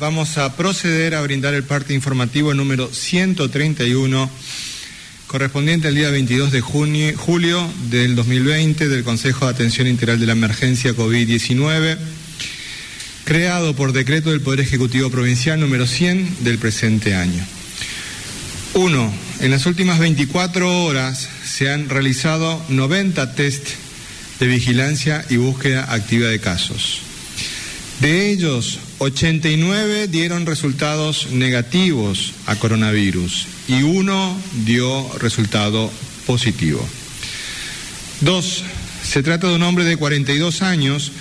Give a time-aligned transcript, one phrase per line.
[0.00, 4.28] Vamos a proceder a brindar el parte informativo número 131,
[5.28, 10.26] correspondiente al día 22 de junio, julio del 2020 del Consejo de Atención Integral de
[10.26, 11.96] la Emergencia COVID-19,
[13.22, 17.46] creado por decreto del Poder Ejecutivo Provincial número 100 del presente año.
[18.72, 19.14] 1.
[19.42, 23.68] En las últimas 24 horas se han realizado 90 test
[24.40, 27.13] de vigilancia y búsqueda activa de casos.
[28.00, 35.90] De ellos, 89 dieron resultados negativos a coronavirus y uno dio resultado
[36.26, 36.86] positivo.
[38.20, 38.64] Dos,
[39.02, 41.12] se trata de un hombre de 42 años,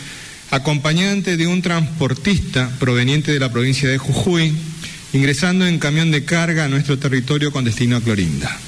[0.51, 4.53] acompañante de un transportista proveniente de la provincia de Jujuy,
[5.13, 8.59] ingresando en camión de carga a nuestro territorio con destino a Clorinda.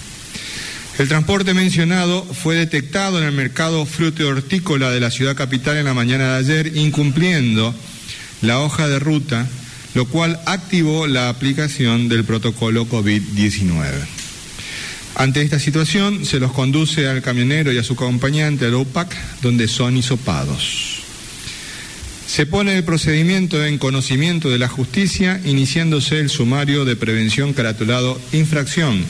[0.98, 5.86] El transporte mencionado fue detectado en el mercado fruto hortícola de la ciudad capital en
[5.86, 7.76] la mañana de ayer, incumpliendo
[8.42, 9.48] la hoja de ruta,
[9.94, 13.84] lo cual activó la aplicación del protocolo COVID-19.
[15.16, 19.70] Ante esta situación, se los conduce al camionero y a su acompañante al OPAC, donde
[19.70, 21.04] son hisopados.
[22.28, 28.20] Se pone el procedimiento en conocimiento de la justicia, iniciándose el sumario de prevención caratulado
[28.34, 29.06] infracción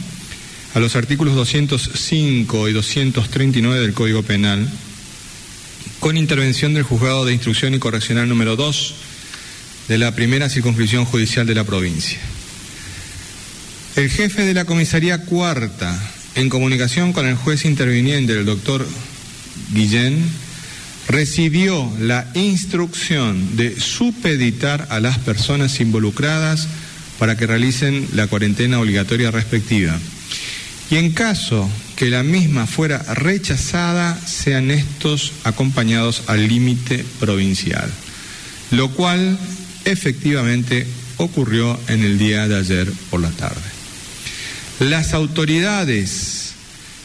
[0.75, 4.69] a los artículos 205 y 239 del Código Penal,
[5.99, 8.95] con intervención del Juzgado de Instrucción y Correccional número 2
[9.87, 12.19] de la primera circunscripción judicial de la provincia.
[13.95, 15.97] El jefe de la comisaría cuarta,
[16.35, 18.85] en comunicación con el juez interviniente, el doctor
[19.71, 20.21] Guillén,
[21.07, 26.67] recibió la instrucción de supeditar a las personas involucradas
[27.19, 29.97] para que realicen la cuarentena obligatoria respectiva.
[30.89, 37.89] Y en caso que la misma fuera rechazada, sean estos acompañados al límite provincial,
[38.71, 39.39] lo cual
[39.85, 40.85] efectivamente
[41.17, 43.61] ocurrió en el día de ayer por la tarde.
[44.79, 46.53] Las autoridades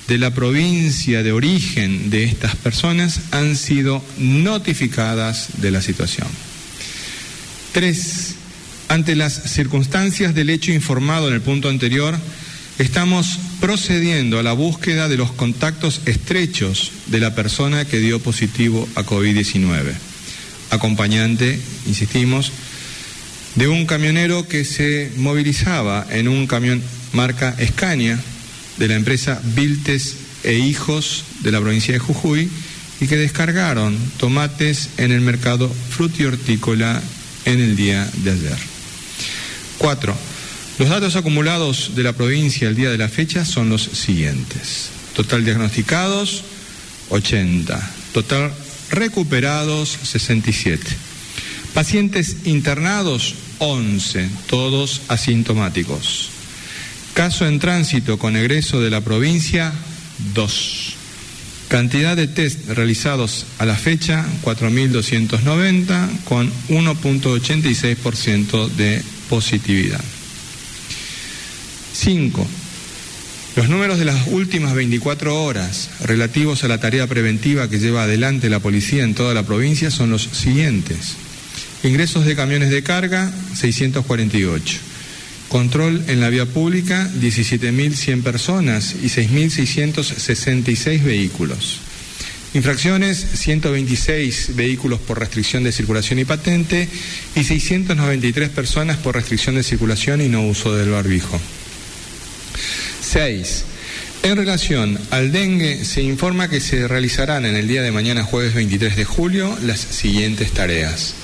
[0.08, 6.26] de la provincia de origen de estas personas han sido notificadas de la situación.
[7.72, 8.34] Tres,
[8.88, 12.18] ante las circunstancias del hecho informado en el punto anterior,
[12.80, 18.88] estamos procediendo a la búsqueda de los contactos estrechos de la persona que dio positivo
[18.96, 19.92] a COVID-19.
[20.70, 22.50] Acompañante, insistimos,
[23.54, 28.18] de un camionero que se movilizaba en un camión marca Escaña
[28.78, 32.48] de la empresa Viltes e Hijos de la provincia de Jujuy
[33.00, 37.02] y que descargaron tomates en el mercado frutihortícola
[37.44, 38.58] en el día de ayer.
[39.78, 40.16] Cuatro,
[40.78, 44.90] los datos acumulados de la provincia el día de la fecha son los siguientes.
[45.14, 46.44] Total diagnosticados,
[47.10, 47.90] 80.
[48.12, 48.52] Total
[48.90, 51.09] recuperados, 67.
[51.74, 56.30] Pacientes internados, 11, todos asintomáticos.
[57.14, 59.72] Caso en tránsito con egreso de la provincia,
[60.34, 60.94] 2.
[61.68, 70.02] Cantidad de test realizados a la fecha, 4.290, con 1.86% de positividad.
[71.92, 72.46] 5.
[73.56, 78.50] Los números de las últimas 24 horas relativos a la tarea preventiva que lleva adelante
[78.50, 81.16] la policía en toda la provincia son los siguientes.
[81.82, 84.78] Ingresos de camiones de carga, 648.
[85.48, 91.80] Control en la vía pública, 17.100 personas y 6.666 vehículos.
[92.52, 96.88] Infracciones, 126 vehículos por restricción de circulación y patente
[97.34, 101.40] y 693 personas por restricción de circulación y no uso del barbijo.
[103.00, 103.64] 6.
[104.22, 108.52] En relación al dengue, se informa que se realizarán en el día de mañana, jueves
[108.52, 111.14] 23 de julio, las siguientes tareas.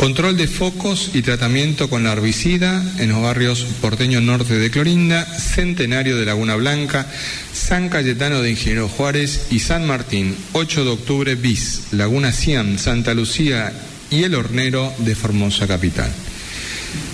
[0.00, 5.26] Control de focos y tratamiento con la herbicida en los barrios Porteño Norte de Clorinda,
[5.26, 7.06] Centenario de Laguna Blanca,
[7.52, 13.12] San Cayetano de Ingeniero Juárez y San Martín, 8 de octubre bis, Laguna Ciam, Santa
[13.12, 13.74] Lucía
[14.10, 16.10] y El Hornero de Formosa Capital.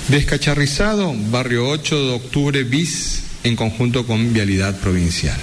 [0.07, 5.37] Descacharrizado, barrio 8 de octubre bis, en conjunto con Vialidad Provincial.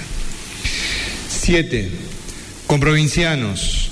[1.28, 1.90] 7.
[2.66, 3.90] Con provincianos.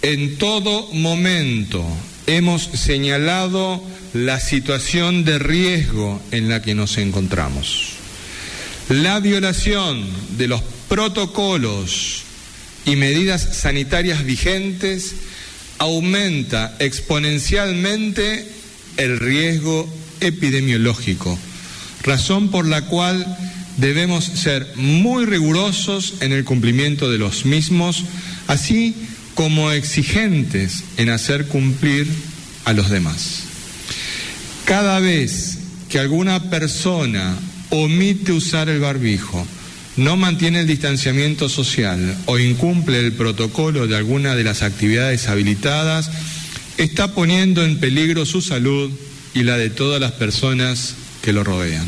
[0.00, 1.86] En todo momento
[2.26, 3.82] hemos señalado
[4.12, 7.94] la situación de riesgo en la que nos encontramos.
[8.88, 10.04] La violación
[10.36, 12.22] de los protocolos
[12.84, 15.14] y medidas sanitarias vigentes
[15.78, 18.48] aumenta exponencialmente
[18.96, 19.88] el riesgo
[20.20, 21.38] epidemiológico,
[22.02, 23.36] razón por la cual
[23.78, 28.04] debemos ser muy rigurosos en el cumplimiento de los mismos,
[28.46, 28.94] así
[29.34, 32.06] como exigentes en hacer cumplir
[32.64, 33.44] a los demás.
[34.64, 35.58] Cada vez
[35.88, 37.36] que alguna persona
[37.70, 39.46] omite usar el barbijo,
[39.96, 46.10] no mantiene el distanciamiento social o incumple el protocolo de alguna de las actividades habilitadas,
[46.78, 48.90] está poniendo en peligro su salud
[49.34, 51.86] y la de todas las personas que lo rodean.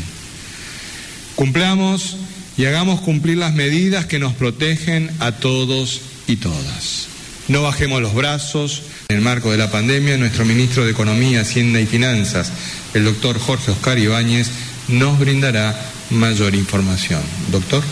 [1.35, 2.17] Cumplamos
[2.57, 7.14] y hagamos cumplir las medidas que nos protegen a todos y todas.
[7.47, 8.81] No bajemos los brazos.
[9.09, 12.51] En el marco de la pandemia, nuestro ministro de Economía, Hacienda y Finanzas,
[12.95, 14.49] el doctor Jorge Oscar Ibáñez,
[14.87, 17.21] nos brindará mayor información.
[17.51, 17.83] Doctor.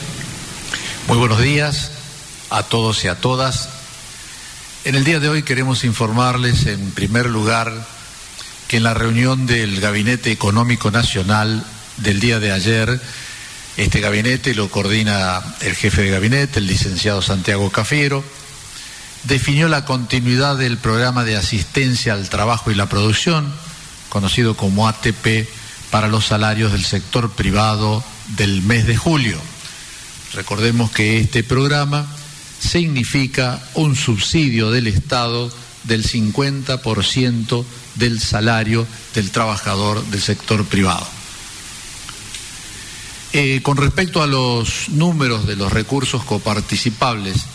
[1.08, 1.92] Muy buenos días
[2.50, 3.70] a todos y a todas.
[4.86, 7.72] En el día de hoy queremos informarles, en primer lugar,
[8.68, 11.64] que en la reunión del Gabinete Económico Nacional
[11.98, 13.00] del día de ayer,
[13.78, 18.24] este gabinete lo coordina el jefe de gabinete, el licenciado Santiago Cafiero,
[19.24, 23.52] definió la continuidad del programa de asistencia al trabajo y la producción,
[24.10, 25.48] conocido como ATP,
[25.92, 28.04] para los salarios del sector privado
[28.36, 29.38] del mes de julio.
[30.34, 32.08] Recordemos que este programa
[32.60, 35.52] significa un subsidio del Estado
[35.84, 37.66] del 50%
[37.96, 41.06] del salario del trabajador del sector privado.
[43.34, 47.46] Eh, con respecto a los números de los recursos coparticipables,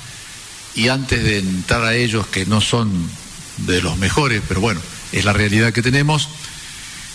[0.79, 3.11] y antes de entrar a ellos, que no son
[3.59, 4.81] de los mejores, pero bueno,
[5.11, 6.29] es la realidad que tenemos,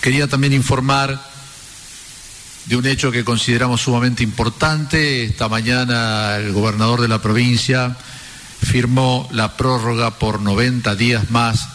[0.01, 1.31] quería también informar
[2.65, 5.23] de un hecho que consideramos sumamente importante.
[5.23, 7.95] Esta mañana el gobernador de la provincia
[8.61, 11.69] firmó la prórroga por 90 días más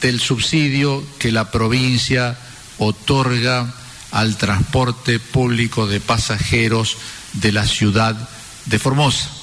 [0.00, 2.38] del subsidio que la provincia
[2.78, 3.74] otorga
[4.10, 6.96] al transporte público de pasajeros
[7.34, 8.16] de la ciudad
[8.64, 9.35] de Formosa.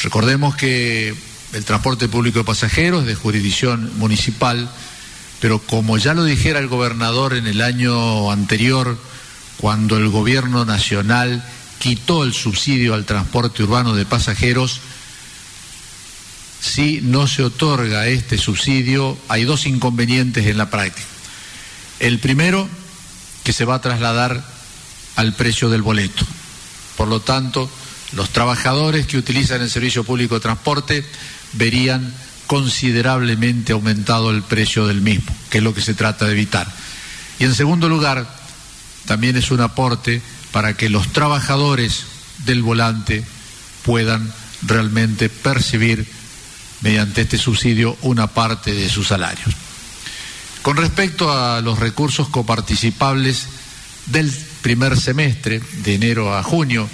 [0.00, 1.14] Recordemos que
[1.52, 4.70] el transporte público de pasajeros es de jurisdicción municipal,
[5.40, 8.98] pero como ya lo dijera el gobernador en el año anterior,
[9.58, 11.44] cuando el gobierno nacional
[11.78, 14.80] quitó el subsidio al transporte urbano de pasajeros,
[16.60, 21.06] si no se otorga este subsidio, hay dos inconvenientes en la práctica.
[22.00, 22.68] El primero,
[23.44, 24.44] que se va a trasladar
[25.16, 26.24] al precio del boleto.
[26.96, 27.70] Por lo tanto,
[28.12, 31.04] los trabajadores que utilizan el servicio público de transporte
[31.52, 32.14] verían
[32.46, 36.66] considerablemente aumentado el precio del mismo, que es lo que se trata de evitar.
[37.38, 38.26] Y en segundo lugar,
[39.06, 40.22] también es un aporte
[40.52, 42.04] para que los trabajadores
[42.46, 43.24] del volante
[43.82, 44.32] puedan
[44.62, 46.06] realmente percibir
[46.80, 49.54] mediante este subsidio una parte de sus salarios.
[50.62, 53.46] Con respecto a los recursos coparticipables
[54.06, 54.32] del
[54.62, 56.88] primer semestre, de enero a junio,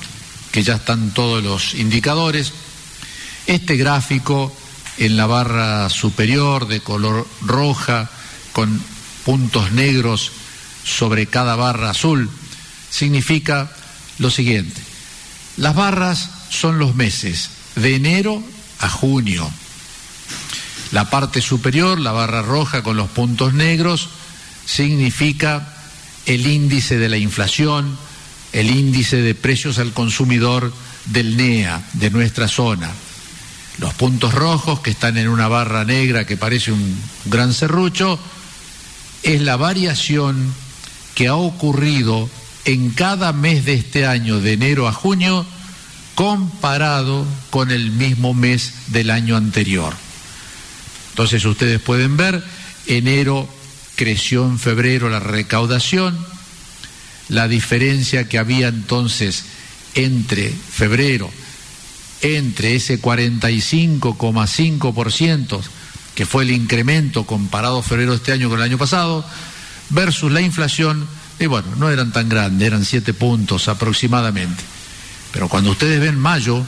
[0.54, 2.52] que ya están todos los indicadores,
[3.48, 4.56] este gráfico
[4.98, 8.08] en la barra superior de color roja
[8.52, 8.80] con
[9.24, 10.30] puntos negros
[10.84, 12.30] sobre cada barra azul
[12.88, 13.72] significa
[14.20, 14.81] lo siguiente.
[15.56, 18.40] Las barras son los meses de enero
[18.79, 19.50] a junio.
[20.93, 24.08] La parte superior, la barra roja con los puntos negros,
[24.64, 25.74] significa
[26.26, 27.98] el índice de la inflación,
[28.55, 30.73] el índice de precios al consumidor
[31.06, 32.91] del NEA, de nuestra zona.
[33.79, 36.96] Los puntos rojos que están en una barra negra que parece un
[37.27, 38.19] gran serrucho,
[39.25, 40.55] es la variación
[41.17, 42.31] que ha ocurrido
[42.65, 45.44] en cada mes de este año, de enero a junio,
[46.15, 49.94] comparado con el mismo mes del año anterior.
[51.11, 52.44] Entonces ustedes pueden ver,
[52.87, 53.49] enero
[53.96, 56.17] creció en febrero la recaudación,
[57.34, 59.44] la diferencia que había entonces
[59.94, 61.31] entre febrero,
[62.22, 65.60] entre ese 45,5%
[66.14, 69.24] que fue el incremento comparado febrero de este año con el año pasado,
[69.91, 71.06] versus la inflación,
[71.38, 74.62] y bueno, no eran tan grandes, eran 7 puntos aproximadamente.
[75.32, 76.64] Pero cuando ustedes ven mayo,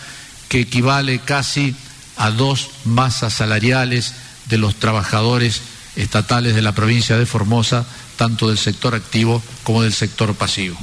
[0.48, 1.74] que equivale casi
[2.16, 4.14] a dos masas salariales
[4.46, 5.62] de los trabajadores
[5.96, 7.86] estatales de la provincia de Formosa,
[8.16, 10.76] tanto del sector activo como del sector pasivo.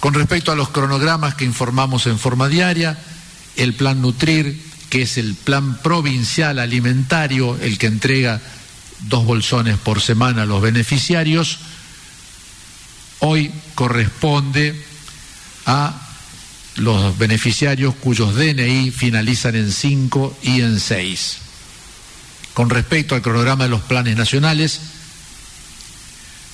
[0.00, 2.98] Con respecto a los cronogramas que informamos en forma diaria,
[3.56, 8.40] el plan Nutrir, que es el plan provincial alimentario, el que entrega
[9.08, 11.58] dos bolsones por semana a los beneficiarios,
[13.20, 14.84] hoy corresponde
[15.66, 16.03] a
[16.76, 21.38] los beneficiarios cuyos DNI finalizan en 5 y en 6.
[22.52, 24.80] Con respecto al cronograma de los planes nacionales,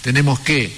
[0.02, 0.74] tenemos que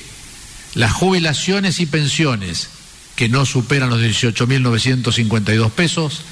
[0.75, 2.69] las jubilaciones y pensiones
[3.17, 6.23] que no superan los 18.952 pesos,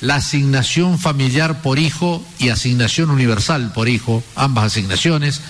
[0.00, 5.40] la asignación familiar por hijo y asignación universal por hijo, ambas asignaciones,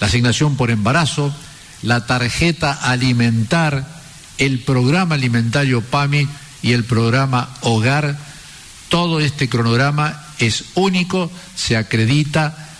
[0.00, 1.34] la asignación por embarazo,
[1.82, 4.00] la tarjeta alimentar,
[4.38, 6.28] el programa alimentario PAMI
[6.62, 8.16] y el programa Hogar,
[8.88, 12.70] todo este cronograma es único, se acredita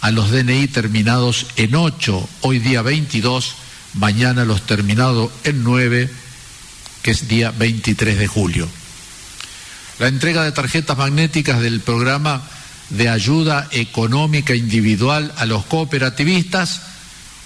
[0.00, 3.54] a los DNI terminados en 8, hoy día 22,
[3.94, 6.10] mañana los terminados en 9,
[7.02, 8.68] que es día 23 de julio.
[9.98, 12.42] La entrega de tarjetas magnéticas del programa
[12.90, 16.82] de ayuda económica individual a los cooperativistas,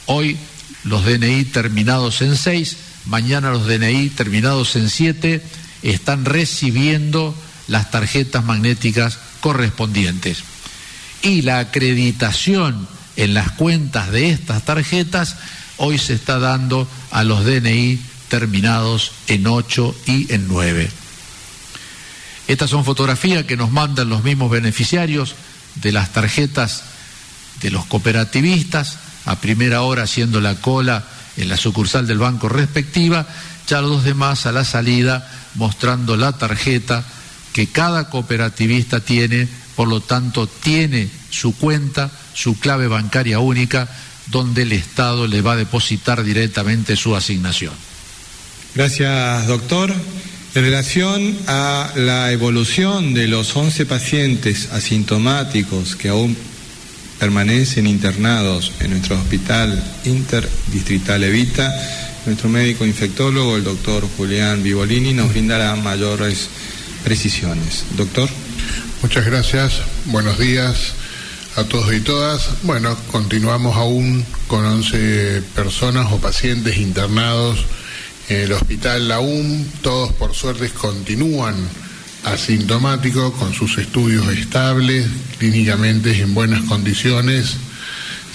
[0.07, 0.37] hoy
[0.85, 2.77] los DNI terminados en 6,
[3.07, 5.43] mañana los DNI terminados en 7,
[5.83, 7.35] están recibiendo
[7.67, 10.43] las tarjetas magnéticas correspondientes.
[11.23, 15.37] Y la acreditación en las cuentas de estas tarjetas
[15.77, 20.91] hoy se está dando a los DNI terminados en 8 y en 9.
[22.47, 25.35] Estas son fotografías que nos mandan los mismos beneficiarios
[25.77, 26.83] de las tarjetas
[27.61, 31.05] de los cooperativistas, a primera hora haciendo la cola
[31.37, 33.27] en la sucursal del banco respectiva,
[33.67, 37.05] ya los demás a la salida mostrando la tarjeta
[37.53, 43.89] que cada cooperativista tiene, por lo tanto tiene su cuenta, su clave bancaria única,
[44.27, 47.75] donde el Estado le va a depositar directamente su asignación.
[48.75, 49.93] Gracias, doctor.
[50.55, 56.37] En relación a la evolución de los 11 pacientes asintomáticos que aún
[57.19, 61.73] permanecen internados en nuestro hospital interdistrital Evita,
[62.29, 66.51] nuestro médico infectólogo, el doctor Julián Vivolini, nos brindará mayores
[67.03, 67.85] precisiones.
[67.97, 68.29] Doctor.
[69.01, 69.81] Muchas gracias.
[70.05, 70.93] Buenos días
[71.57, 72.51] a todos y todas.
[72.65, 77.61] Bueno, continuamos aún con 11 personas o pacientes internados
[78.29, 79.65] en el hospital UM.
[79.81, 81.55] Todos por suerte continúan
[82.25, 85.07] asintomáticos con sus estudios estables,
[85.39, 87.57] clínicamente en buenas condiciones.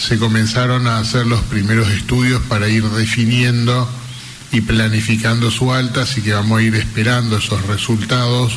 [0.05, 3.89] Se comenzaron a hacer los primeros estudios para ir definiendo
[4.51, 8.51] y planificando su alta, así que vamos a ir esperando esos resultados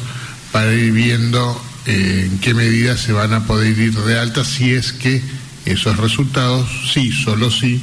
[0.50, 4.72] para ir viendo eh, en qué medida se van a poder ir de alta si
[4.72, 5.22] es que
[5.66, 7.80] esos resultados, sí, solo sí,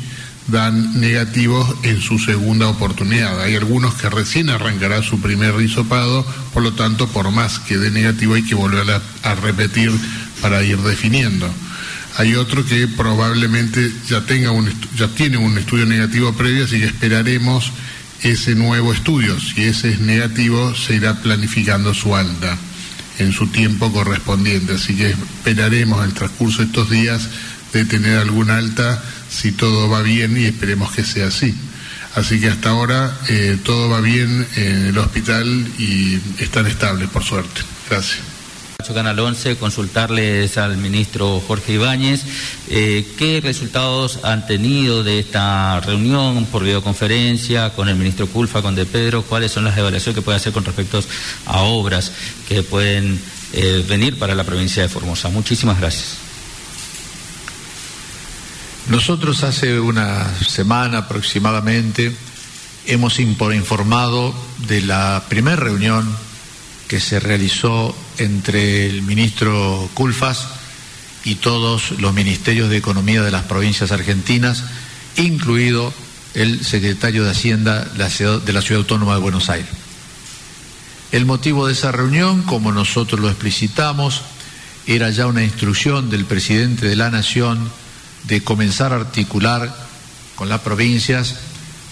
[0.48, 3.42] dan negativos en su segunda oportunidad.
[3.42, 7.92] Hay algunos que recién arrancará su primer risopado, por lo tanto, por más que dé
[7.92, 9.90] negativo hay que volver a, a repetir
[10.42, 11.50] para ir definiendo.
[12.18, 16.86] Hay otro que probablemente ya tenga un ya tiene un estudio negativo previo, así que
[16.86, 17.72] esperaremos
[18.22, 19.40] ese nuevo estudio.
[19.40, 22.58] Si ese es negativo, se irá planificando su alta
[23.20, 24.74] en su tiempo correspondiente.
[24.74, 27.30] Así que esperaremos el transcurso de estos días
[27.74, 31.54] de tener alguna alta si todo va bien y esperemos que sea así.
[32.16, 35.48] Así que hasta ahora eh, todo va bien en el hospital
[35.80, 37.62] y están estables, por suerte.
[37.90, 38.33] Gracias.
[38.92, 42.26] Canal 11, consultarles al ministro Jorge Ibáñez
[42.70, 48.76] eh, qué resultados han tenido de esta reunión por videoconferencia con el ministro Culfa, con
[48.76, 51.02] De Pedro, cuáles son las evaluaciones que puede hacer con respecto
[51.46, 52.12] a obras
[52.50, 53.20] que pueden
[53.54, 55.30] eh, venir para la provincia de Formosa.
[55.30, 56.18] Muchísimas gracias.
[58.90, 62.14] Nosotros hace una semana aproximadamente
[62.86, 64.36] hemos informado
[64.68, 66.33] de la primera reunión
[66.88, 70.48] que se realizó entre el ministro Culfas
[71.24, 74.64] y todos los ministerios de Economía de las provincias argentinas,
[75.18, 75.94] incluido
[76.34, 79.70] el secretario de Hacienda de la Ciudad Autónoma de Buenos Aires.
[81.12, 84.22] El motivo de esa reunión, como nosotros lo explicitamos,
[84.88, 87.72] era ya una instrucción del presidente de la Nación
[88.24, 89.74] de comenzar a articular
[90.36, 91.36] con las provincias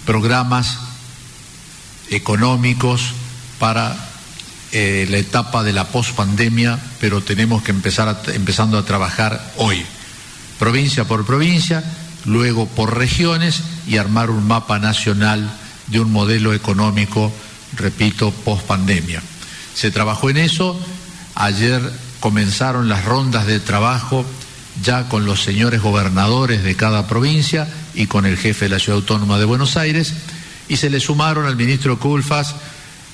[0.06, 0.80] programas
[2.10, 3.14] económicos
[3.60, 4.11] para
[4.72, 9.84] eh, la etapa de la pospandemia, pero tenemos que empezar empezando a trabajar hoy,
[10.60, 11.84] provincia por provincia,
[12.26, 15.52] luego por regiones y armar un mapa nacional
[15.88, 17.32] de un modelo económico,
[17.76, 19.22] repito, pospandemia.
[19.74, 20.80] Se trabajó en eso,
[21.36, 21.82] ayer
[22.20, 24.26] comenzaron las rondas de trabajo
[24.82, 29.00] ya con los señores gobernadores de cada provincia y con el jefe de la Ciudad
[29.00, 30.14] Autónoma de Buenos Aires,
[30.70, 32.56] y se le sumaron al ministro Culfas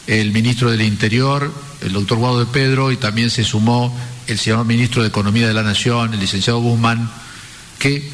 [0.08, 3.96] el ministro del Interior, el doctor Guado de Pedro, y también se sumó
[4.26, 7.12] el señor ministro de Economía de la Nación, el licenciado Guzmán,
[7.78, 8.10] que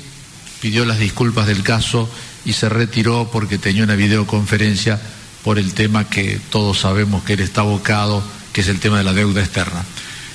[0.59, 2.09] pidió las disculpas del caso
[2.45, 4.99] y se retiró porque tenía una videoconferencia
[5.43, 8.23] por el tema que todos sabemos que él está abocado,
[8.53, 9.83] que es el tema de la deuda externa.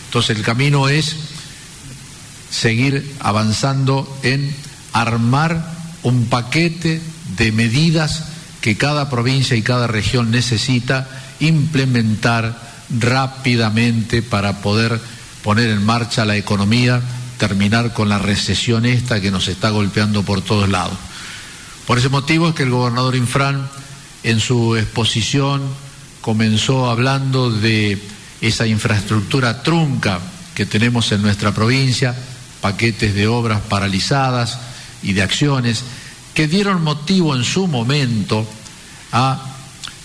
[0.06, 1.16] Entonces el camino es
[2.50, 4.54] seguir avanzando en
[4.92, 7.00] armar un paquete
[7.36, 8.24] de medidas
[8.60, 11.08] que cada provincia y cada región necesita
[11.40, 15.00] implementar rápidamente para poder
[15.42, 17.00] poner en marcha la economía,
[17.38, 20.98] terminar con la recesión esta que nos está golpeando por todos lados.
[21.86, 23.68] Por ese motivo es que el gobernador Infran
[24.22, 25.62] en su exposición
[26.20, 27.98] comenzó hablando de
[28.40, 30.20] esa infraestructura trunca
[30.54, 32.14] que tenemos en nuestra provincia,
[32.60, 34.58] paquetes de obras paralizadas
[35.02, 35.84] y de acciones
[36.34, 38.46] que dieron motivo en su momento
[39.12, 39.57] a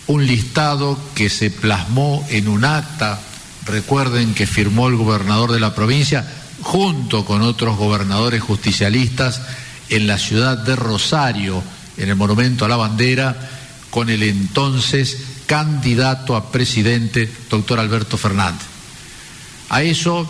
[0.08, 3.20] un listado que se plasmó en un acta,
[3.66, 6.26] recuerden que firmó el gobernador de la provincia
[6.62, 9.42] junto con otros gobernadores justicialistas
[9.90, 11.64] en la ciudad de Rosario,
[11.98, 13.36] en el Monumento a la Bandera,
[13.90, 18.66] con el entonces candidato a presidente, doctor Alberto Fernández.
[19.70, 20.30] A eso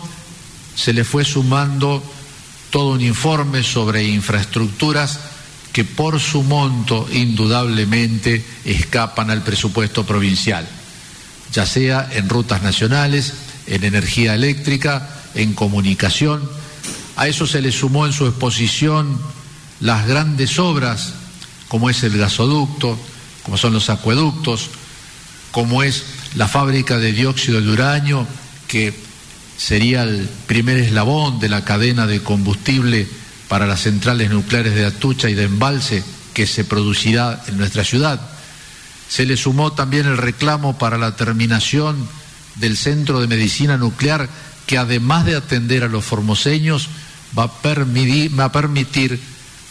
[0.74, 2.02] se le fue sumando
[2.70, 5.20] todo un informe sobre infraestructuras
[5.74, 10.64] que por su monto indudablemente escapan al presupuesto provincial,
[11.52, 13.32] ya sea en rutas nacionales,
[13.66, 16.48] en energía eléctrica, en comunicación.
[17.16, 19.18] A eso se le sumó en su exposición
[19.80, 21.14] las grandes obras,
[21.66, 22.96] como es el gasoducto,
[23.42, 24.70] como son los acueductos,
[25.50, 26.04] como es
[26.36, 28.28] la fábrica de dióxido de uranio,
[28.68, 28.94] que
[29.56, 33.08] sería el primer eslabón de la cadena de combustible
[33.48, 36.02] para las centrales nucleares de Atucha y de Embalse
[36.32, 38.20] que se producirá en nuestra ciudad.
[39.08, 42.08] Se le sumó también el reclamo para la terminación
[42.56, 44.28] del Centro de Medicina Nuclear
[44.66, 46.88] que además de atender a los formoseños
[47.38, 49.20] va a permitir, va a permitir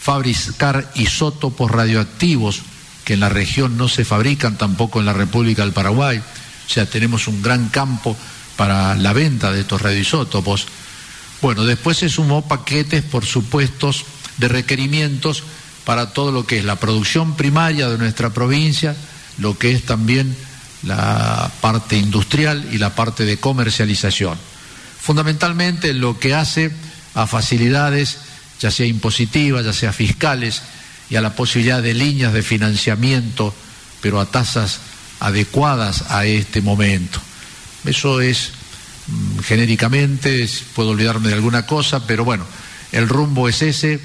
[0.00, 2.62] fabricar isótopos radioactivos
[3.04, 6.18] que en la región no se fabrican tampoco en la República del Paraguay.
[6.18, 8.16] O sea, tenemos un gran campo
[8.56, 10.66] para la venta de estos radioisótopos.
[11.44, 13.90] Bueno, después se sumó paquetes, por supuesto,
[14.38, 15.42] de requerimientos
[15.84, 18.96] para todo lo que es la producción primaria de nuestra provincia,
[19.36, 20.34] lo que es también
[20.84, 24.38] la parte industrial y la parte de comercialización.
[24.98, 26.72] Fundamentalmente lo que hace
[27.12, 28.16] a facilidades,
[28.58, 30.62] ya sea impositivas, ya sea fiscales,
[31.10, 33.52] y a la posibilidad de líneas de financiamiento,
[34.00, 34.80] pero a tasas
[35.20, 37.20] adecuadas a este momento.
[37.84, 38.52] Eso es
[39.42, 42.44] genéricamente, puedo olvidarme de alguna cosa, pero bueno,
[42.92, 44.00] el rumbo es ese.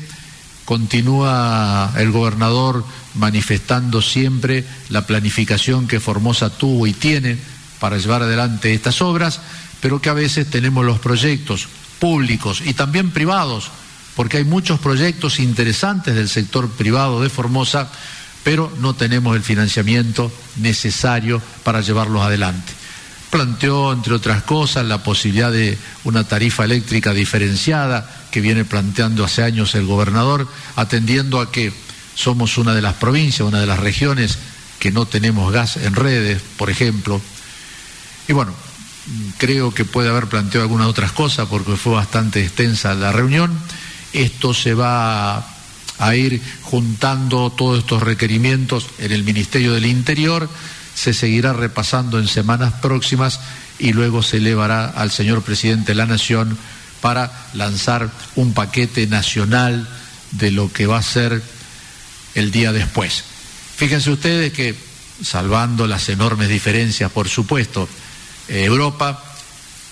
[0.66, 2.86] Continúa el gobernador
[3.16, 7.38] manifestando siempre la planificación que Formosa tuvo y tiene
[7.80, 9.42] para llevar adelante estas obras,
[9.82, 11.68] pero que a veces tenemos los proyectos
[12.00, 13.72] públicos y también privados,
[14.16, 17.90] porque hay muchos proyectos interesantes del sector privado de Formosa,
[18.44, 22.79] pero no tenemos el financiamiento necesario para llevarlos adelante
[23.30, 29.44] planteó, entre otras cosas, la posibilidad de una tarifa eléctrica diferenciada que viene planteando hace
[29.44, 31.74] años el gobernador, atendiendo a que
[32.16, 34.38] somos una de las provincias, una de las regiones
[34.80, 37.22] que no tenemos gas en redes, por ejemplo.
[38.28, 38.54] Y bueno,
[39.38, 43.52] creo que puede haber planteado algunas otras cosas porque fue bastante extensa la reunión.
[44.14, 45.46] Esto se va
[46.00, 50.50] a ir juntando todos estos requerimientos en el Ministerio del Interior,
[51.00, 53.40] se seguirá repasando en semanas próximas
[53.80, 56.58] y luego se elevará al señor presidente de la Nación
[57.00, 59.88] para lanzar un paquete nacional
[60.32, 61.42] de lo que va a ser
[62.36, 63.24] el día después.
[63.78, 64.76] Fíjense ustedes que,
[65.24, 67.88] salvando las enormes diferencias, por supuesto,
[68.50, 69.24] Europa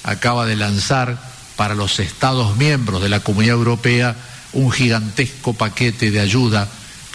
[0.04, 1.18] acaba de lanzar
[1.56, 4.14] para los Estados miembros de la Comunidad Europea
[4.52, 6.68] un gigantesco paquete de ayuda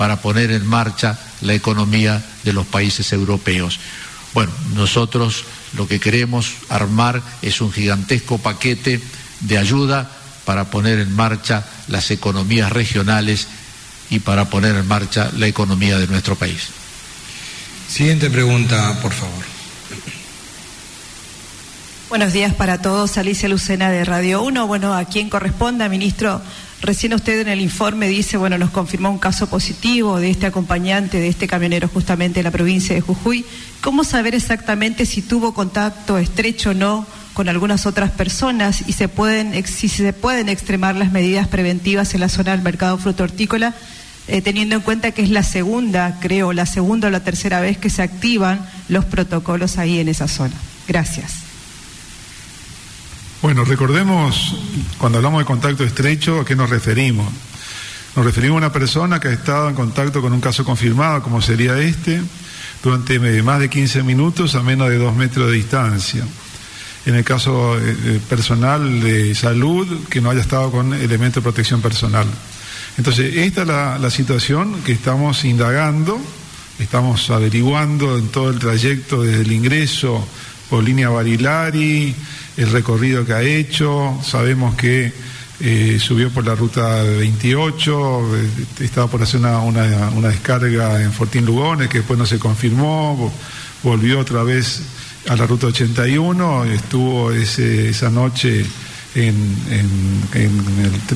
[0.02, 3.78] para poner en marcha la economía de los países europeos.
[4.34, 5.44] Bueno, nosotros
[5.76, 9.00] lo que queremos armar es un gigantesco paquete
[9.42, 10.10] de ayuda
[10.44, 13.46] para poner en marcha las economías regionales
[14.10, 16.70] y para poner en marcha la economía de nuestro país.
[17.88, 19.44] Siguiente pregunta, por favor.
[22.08, 23.18] Buenos días para todos.
[23.18, 24.66] Alicia Lucena de Radio 1.
[24.66, 26.42] Bueno, a quien corresponda, ministro,
[26.82, 31.20] recién usted en el informe dice, bueno, nos confirmó un caso positivo de este acompañante,
[31.20, 33.46] de este camionero justamente en la provincia de Jujuy.
[33.80, 39.88] ¿Cómo saber exactamente si tuvo contacto estrecho o no con algunas otras personas y si
[39.88, 43.74] se pueden extremar las medidas preventivas en la zona del mercado fruto hortícola?
[44.28, 47.76] Eh, teniendo en cuenta que es la segunda, creo, la segunda o la tercera vez
[47.76, 50.54] que se activan los protocolos ahí en esa zona.
[50.86, 51.51] Gracias.
[53.42, 54.54] Bueno, recordemos,
[54.98, 57.26] cuando hablamos de contacto estrecho, ¿a qué nos referimos?
[58.14, 61.42] Nos referimos a una persona que ha estado en contacto con un caso confirmado, como
[61.42, 62.22] sería este,
[62.84, 66.24] durante más de 15 minutos a menos de dos metros de distancia.
[67.04, 71.50] En el caso eh, eh, personal de salud, que no haya estado con elementos de
[71.50, 72.28] protección personal.
[72.96, 76.16] Entonces, esta es la situación que estamos indagando,
[76.78, 80.24] estamos averiguando en todo el trayecto desde el ingreso
[80.72, 82.14] por línea Barilari,
[82.56, 85.12] el recorrido que ha hecho, sabemos que
[85.60, 88.48] eh, subió por la ruta 28, eh,
[88.80, 93.30] estaba por hacer una, descarga en Fortín Lugones, que después no se confirmó,
[93.82, 94.80] volvió otra vez
[95.28, 98.64] a la ruta 81, estuvo esa noche
[99.14, 99.36] en,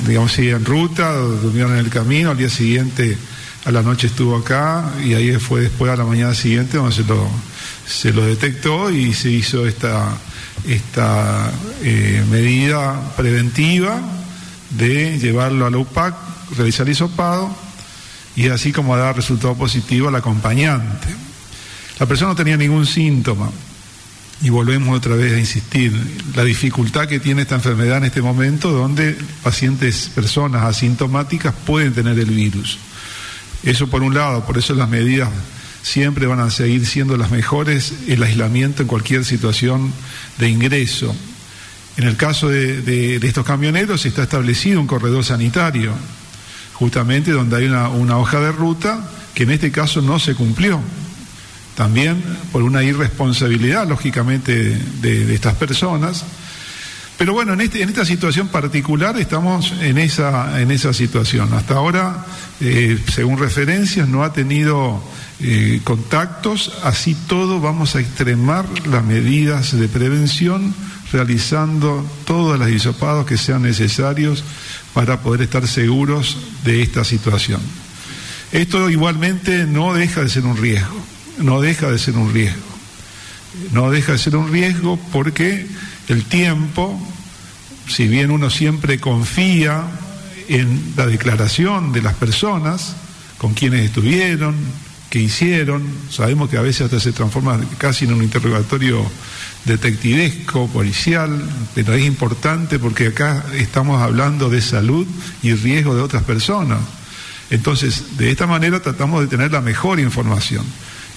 [0.07, 3.17] digamos en ruta, durmieron en el camino, al día siguiente
[3.65, 7.05] a la noche estuvo acá y ahí fue después a la mañana siguiente donde se
[7.05, 7.27] lo,
[7.87, 10.17] se lo detectó y se hizo esta
[10.67, 14.01] esta eh, medida preventiva
[14.71, 16.15] de llevarlo a la UPAC,
[16.57, 17.55] realizar hisopado
[18.35, 21.09] y así como dar resultado positivo al acompañante.
[21.99, 23.51] La persona no tenía ningún síntoma
[24.43, 25.93] y volvemos otra vez a insistir,
[26.35, 32.19] la dificultad que tiene esta enfermedad en este momento donde pacientes, personas asintomáticas pueden tener
[32.19, 32.79] el virus.
[33.63, 35.31] Eso por un lado, por eso las medidas
[35.87, 39.93] siempre van a seguir siendo las mejores, el aislamiento en cualquier situación
[40.37, 41.15] de ingreso.
[41.97, 45.93] En el caso de, estos camioneros está establecido un corredor sanitario,
[46.73, 50.81] justamente donde hay una, hoja de ruta que en este caso no se cumplió.
[51.77, 52.21] También
[52.51, 56.25] por una irresponsabilidad, lógicamente, de, estas personas.
[57.17, 61.55] Pero bueno, en, este, en, esta situación particular estamos en esa, en esa situación.
[61.55, 62.27] Hasta ahora,
[62.61, 65.01] eh, según referencias, no ha tenido
[65.41, 70.75] eh, contactos, así todo vamos a extremar las medidas de prevención
[71.13, 74.43] realizando todos los hisopados que sean necesarios
[74.95, 77.61] para poder estar seguros de esta situación.
[78.53, 81.05] Esto igualmente no deja de ser un riesgo,
[81.39, 82.63] no deja de ser un riesgo,
[83.73, 85.67] no deja de ser un riesgo porque
[86.09, 86.99] el tiempo,
[87.89, 89.85] si bien uno siempre confía
[90.49, 92.97] en la declaración de las personas,
[93.39, 94.55] con quienes estuvieron,
[95.11, 95.83] que hicieron.
[96.11, 99.05] Sabemos que a veces hasta se transforma casi en un interrogatorio
[99.65, 101.43] detectivesco, policial,
[101.75, 105.07] pero es importante porque acá estamos hablando de salud
[105.43, 106.79] y riesgo de otras personas.
[107.51, 110.65] Entonces, de esta manera tratamos de tener la mejor información.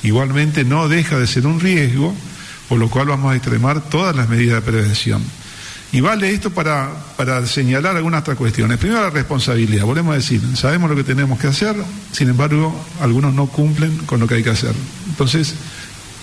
[0.03, 2.15] Igualmente no deja de ser un riesgo,
[2.67, 5.23] por lo cual vamos a extremar todas las medidas de prevención.
[5.91, 8.77] Y vale esto para, para señalar algunas otras cuestiones.
[8.77, 11.75] Primero la responsabilidad, volvemos a decir, sabemos lo que tenemos que hacer,
[12.11, 14.73] sin embargo, algunos no cumplen con lo que hay que hacer.
[15.07, 15.55] Entonces,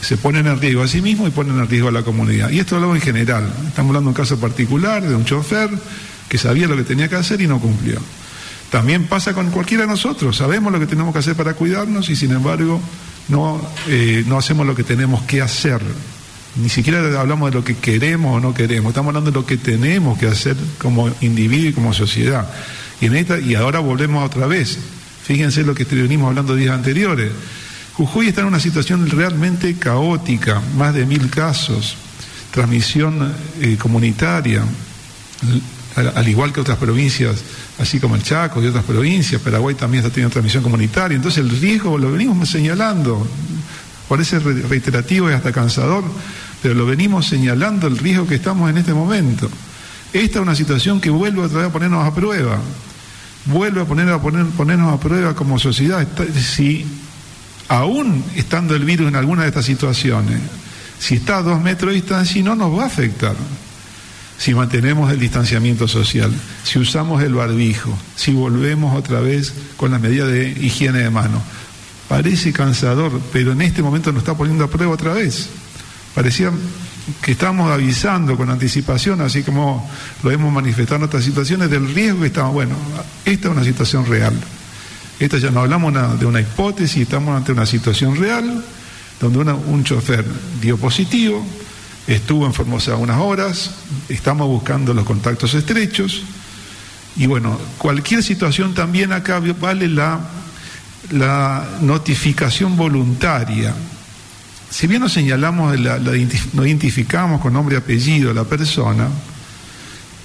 [0.00, 2.50] se ponen en riesgo a sí mismos y ponen en riesgo a la comunidad.
[2.50, 3.52] Y esto hago en general.
[3.66, 5.70] Estamos hablando de un caso particular de un chofer
[6.28, 8.00] que sabía lo que tenía que hacer y no cumplió.
[8.70, 10.36] También pasa con cualquiera de nosotros.
[10.36, 12.80] Sabemos lo que tenemos que hacer para cuidarnos y sin embargo
[13.28, 15.80] no, eh, no hacemos lo que tenemos que hacer.
[16.56, 19.58] Ni siquiera hablamos de lo que queremos o no queremos, estamos hablando de lo que
[19.58, 22.48] tenemos que hacer como individuo y como sociedad.
[23.00, 24.78] Y, en esta, y ahora volvemos otra vez.
[25.24, 27.30] Fíjense lo que venimos hablando días anteriores.
[27.94, 31.96] Jujuy está en una situación realmente caótica, más de mil casos.
[32.50, 34.62] transmisión eh, comunitaria,
[35.96, 37.36] al, igual que otras provincias,
[37.78, 41.50] así como el Chaco y otras provincias, Paraguay también está teniendo transmisión comunitaria, entonces el
[41.50, 43.26] riesgo lo venimos señalando,
[44.08, 46.04] parece reiterativo y hasta cansador,
[46.66, 49.48] pero lo venimos señalando el riesgo que estamos en este momento.
[50.12, 52.58] Esta es una situación que vuelve otra vez a ponernos a prueba,
[53.44, 56.04] vuelve a, poner, a poner, ponernos a prueba como sociedad.
[56.34, 56.84] Si
[57.68, 60.40] aún estando el virus en alguna de estas situaciones,
[60.98, 63.36] si está a dos metros de distancia, no nos va a afectar.
[64.36, 66.32] Si mantenemos el distanciamiento social,
[66.64, 71.40] si usamos el barbijo, si volvemos otra vez con las medidas de higiene de mano.
[72.08, 75.48] Parece cansador, pero en este momento nos está poniendo a prueba otra vez.
[76.16, 76.50] Parecía
[77.20, 79.88] que estamos avisando con anticipación, así como
[80.22, 82.54] lo hemos manifestado en otras situaciones, del riesgo que estamos.
[82.54, 82.74] Bueno,
[83.26, 84.34] esta es una situación real.
[85.20, 88.64] Esta ya no hablamos de una hipótesis, estamos ante una situación real
[89.20, 90.24] donde un chofer
[90.60, 91.44] dio positivo,
[92.06, 93.72] estuvo en Formosa unas horas,
[94.08, 96.22] estamos buscando los contactos estrechos
[97.16, 103.74] y bueno, cualquier situación también acá vale la notificación voluntaria.
[104.70, 109.08] Si bien nos señalamos, la, nos identificamos con nombre y apellido a la persona,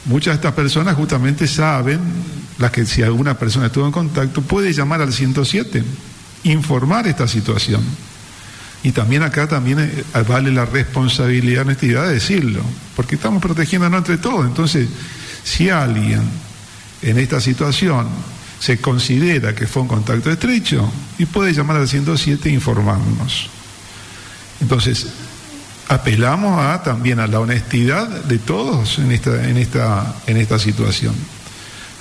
[0.05, 1.99] muchas de estas personas justamente saben
[2.57, 5.83] las que si alguna persona estuvo en contacto, puede llamar al 107,
[6.43, 7.81] informar esta situación.
[8.83, 12.61] Y también acá también eh, vale la responsabilidad, honestidad de decirlo,
[12.95, 14.45] porque estamos protegiéndonos entre todos.
[14.45, 14.87] Entonces,
[15.43, 16.21] si alguien
[17.01, 18.07] en esta situación
[18.59, 23.49] se considera que fue un contacto estrecho, y puede llamar al 107 e informarnos.
[24.61, 25.07] Entonces,
[25.87, 31.13] apelamos a, también a la honestidad de todos en esta, en esta, en esta situación.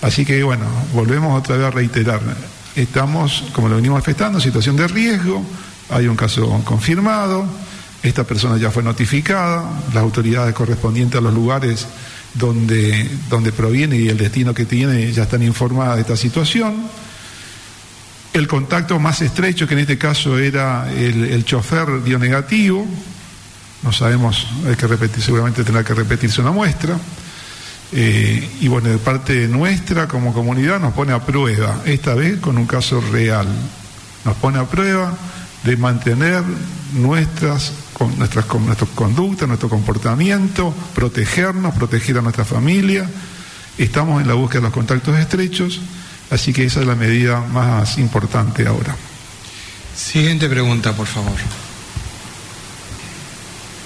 [0.03, 2.20] Así que bueno, volvemos otra vez a reiterar,
[2.77, 5.44] estamos, como lo venimos manifestando, en situación de riesgo,
[5.90, 7.44] hay un caso confirmado,
[8.03, 11.87] esta persona ya fue notificada, las autoridades correspondientes a los lugares
[12.35, 16.88] donde, donde proviene y el destino que tiene ya están informadas de esta situación.
[18.33, 22.87] El contacto más estrecho, que en este caso era el, chofer dio negativo,
[23.83, 26.97] no sabemos, hay que repetir, seguramente tendrá que repetirse una muestra.
[27.93, 32.57] Eh, y bueno, de parte nuestra como comunidad nos pone a prueba, esta vez con
[32.57, 33.49] un caso real.
[34.25, 35.12] Nos pone a prueba
[35.64, 36.45] de mantener
[36.95, 37.73] nuestras,
[38.16, 43.09] nuestras, nuestras conductas, nuestro comportamiento, protegernos, proteger a nuestra familia.
[43.77, 45.81] Estamos en la búsqueda de los contactos estrechos,
[46.31, 48.97] así que esa es la medida más importante ahora.
[49.95, 51.37] Siguiente pregunta, por favor.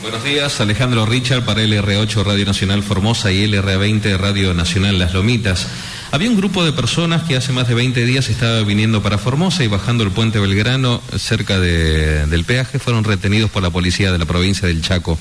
[0.02, 5.66] Buenos días, Alejandro Richard para LR8 Radio Nacional Formosa y LR20 Radio Nacional Las Lomitas.
[6.12, 9.64] Había un grupo de personas que hace más de 20 días estaba viniendo para Formosa
[9.64, 14.26] y bajando el puente Belgrano cerca del peaje fueron retenidos por la policía de la
[14.26, 15.18] provincia del Chaco.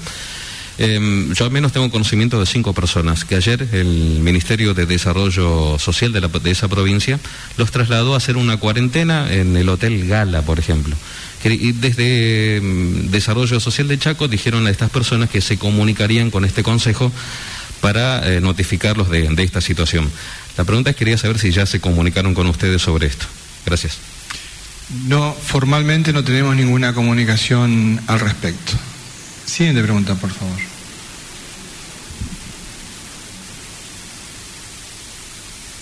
[0.77, 5.77] Em, yo al menos tengo conocimiento de cinco personas que ayer el Ministerio de Desarrollo
[5.77, 7.19] Social de, de esa provincia
[7.57, 10.95] los trasladó a hacer una cuarentena en el Hotel Gala, por ejemplo.
[11.43, 16.45] Y desde mm, Desarrollo Social de Chaco dijeron a estas personas que se comunicarían con
[16.45, 17.11] este consejo
[17.81, 20.09] para eh, notificarlos de, esta situación.
[20.57, 23.25] La pregunta es, quería saber si ya se comunicaron con ustedes sobre esto.
[23.65, 23.97] Gracias.
[25.07, 28.73] No, formalmente no tenemos ninguna comunicación al respecto.
[29.45, 30.73] Siguiente pregunta, por favor.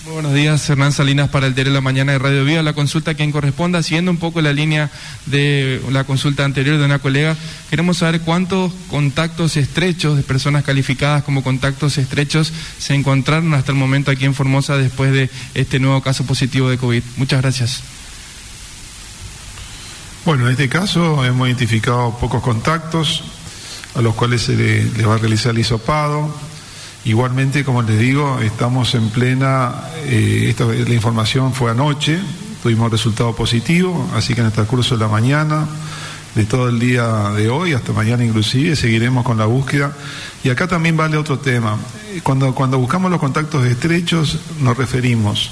[0.04, 2.64] Muy buenos días, Hernán Salinas para el Diario de la Mañana de Radio Vida.
[2.64, 4.90] La consulta a quien corresponda, siguiendo un poco la línea
[5.26, 7.36] de la consulta anterior de una colega,
[7.70, 13.78] queremos saber cuántos contactos estrechos de personas calificadas como contactos estrechos se encontraron hasta el
[13.78, 17.02] momento aquí en Formosa después de este nuevo caso positivo de COVID.
[17.16, 17.82] Muchas gracias.
[20.24, 23.22] Bueno, en este caso hemos identificado pocos contactos
[23.94, 26.32] a los cuales se le, va a realizar el hisopado
[27.04, 29.74] Igualmente, como les digo, estamos en plena,
[30.04, 30.54] eh,
[30.86, 32.20] la información fue anoche,
[32.62, 35.66] tuvimos resultado positivo, así que en el transcurso de la mañana,
[36.36, 39.92] de todo el día de hoy, hasta mañana inclusive, seguiremos con la búsqueda.
[40.44, 41.76] Y acá también vale otro tema.
[42.22, 45.50] Cuando, cuando buscamos los contactos estrechos, nos referimos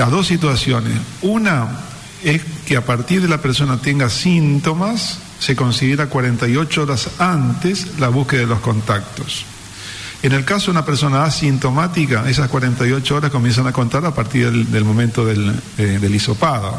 [0.00, 0.92] a dos situaciones.
[1.22, 1.68] Una
[2.24, 8.08] es que a partir de la persona tenga síntomas, se considera 48 horas antes la
[8.08, 9.44] búsqueda de los contactos.
[10.22, 14.50] En el caso de una persona asintomática, esas 48 horas comienzan a contar a partir
[14.66, 16.78] del, momento del, eh, del, hisopado.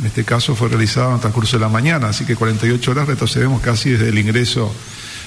[0.00, 3.06] En este caso fue realizado en el transcurso de la mañana, así que 48 horas
[3.06, 4.74] retrocedemos casi desde el ingreso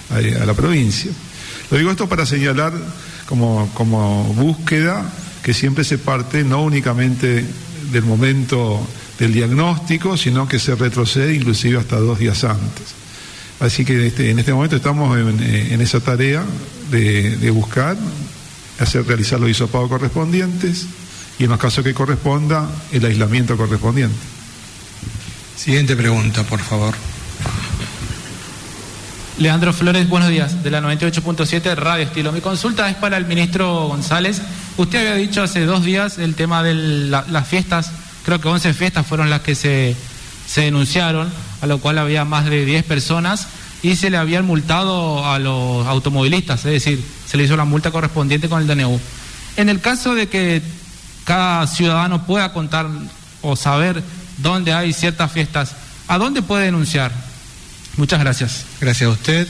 [0.10, 1.12] a, la provincia.
[1.72, 2.74] Lo digo esto para señalar
[3.26, 5.04] como, como búsqueda
[5.42, 7.46] que siempre se parte no únicamente
[7.92, 8.86] del momento
[9.20, 12.96] del diagnóstico, sino que se retrocede inclusive hasta dos días antes.
[13.60, 16.44] Así que este, en este momento estamos en, en esa tarea
[16.92, 17.96] de, de, buscar,
[18.80, 20.88] hacer realizar los hisopados correspondientes
[21.40, 24.16] y en los casos que corresponda, el aislamiento correspondiente.
[25.56, 26.96] Siguiente pregunta, por favor.
[29.38, 32.32] Leandro Flores, buenos días, de la 98.7 Radio Estilo.
[32.32, 34.42] Mi consulta es para el ministro González.
[34.78, 37.92] Usted había dicho hace dos días el tema de la, las fiestas,
[38.26, 39.96] creo que 11 fiestas fueron las que se,
[40.48, 43.48] se denunciaron, a lo cual había más de 10 personas
[43.82, 47.92] y se le habían multado a los automovilistas, es decir, se le hizo la multa
[47.92, 49.00] correspondiente con el DNU.
[49.58, 50.62] En el caso de que
[51.24, 52.88] cada ciudadano pueda contar
[53.42, 54.02] o saber
[54.38, 55.76] dónde hay ciertas fiestas,
[56.08, 57.12] ¿a dónde puede denunciar?
[57.98, 58.66] Muchas gracias.
[58.82, 59.48] Gracias a usted.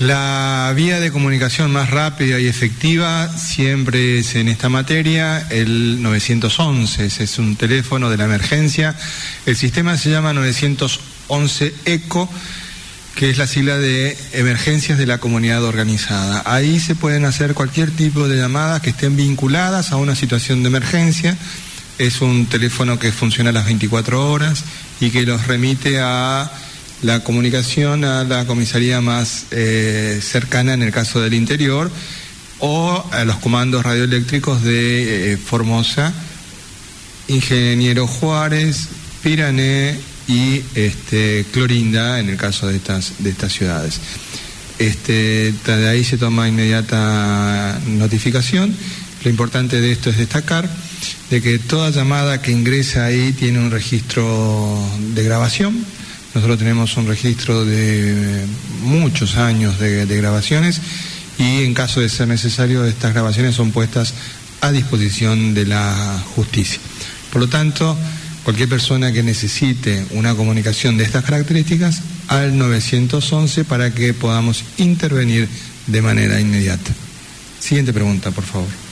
[0.00, 7.04] La vía de comunicación más rápida y efectiva siempre es en esta materia el 911,
[7.04, 8.96] ese es un teléfono de la emergencia.
[9.44, 12.30] El sistema se llama 911 ECO,
[13.14, 16.44] que es la sigla de emergencias de la comunidad organizada.
[16.46, 20.68] Ahí se pueden hacer cualquier tipo de llamadas que estén vinculadas a una situación de
[20.68, 21.36] emergencia.
[21.98, 24.64] Es un teléfono que funciona las 24 horas
[24.98, 26.50] y que los remite a
[27.02, 31.90] la comunicación a la comisaría más eh, cercana en el caso del interior
[32.58, 36.12] o a los comandos radioeléctricos de eh, Formosa,
[37.28, 38.88] Ingeniero Juárez,
[39.22, 44.00] Pirané y este, Clorinda en el caso de estas, de estas ciudades.
[44.78, 48.74] Este, de ahí se toma inmediata notificación.
[49.24, 50.68] Lo importante de esto es destacar
[51.30, 54.78] de que toda llamada que ingresa ahí tiene un registro
[55.14, 55.84] de grabación
[56.34, 58.44] nosotros tenemos un registro de
[58.82, 60.80] muchos años de, grabaciones
[61.38, 64.14] y en caso de ser necesario estas grabaciones son puestas
[64.60, 66.78] a disposición de la justicia.
[67.32, 67.96] Por lo tanto,
[68.44, 75.48] cualquier persona que necesite una comunicación de estas características al 911 para que podamos intervenir
[75.86, 76.92] de manera inmediata.
[77.58, 78.89] Siguiente pregunta, por favor.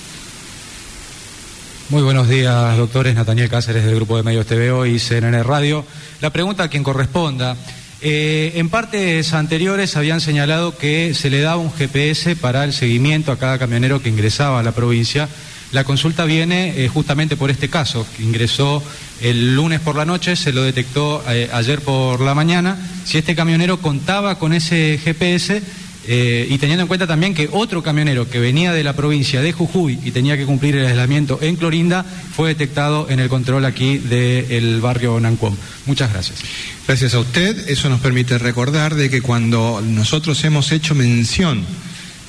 [1.91, 3.15] Muy buenos días, doctores.
[3.15, 5.87] Nataniel Cáceres del Grupo de Medios TVO y CNN Radio.
[6.21, 7.57] La pregunta a quien corresponda.
[8.03, 13.33] Eh, en partes anteriores habían señalado que se le daba un GPS para el seguimiento
[13.33, 15.31] a cada camionero que ingresaba a la provincia.
[15.73, 18.83] La consulta viene eh, justamente por este caso, ingresó
[19.23, 22.77] el lunes por la noche, se lo detectó eh, ayer por la mañana.
[23.07, 25.63] Si este camionero contaba con ese GPS,
[26.11, 29.53] eh, y teniendo en cuenta también que otro camionero que venía de la provincia de
[29.53, 33.99] Jujuy y tenía que cumplir el aislamiento en Clorinda fue detectado en el control aquí
[33.99, 35.55] del barrio Nancom.
[35.85, 36.39] Muchas gracias.
[36.87, 37.69] Gracias a usted.
[37.69, 41.63] Eso nos permite recordar de que cuando nosotros hemos hecho mención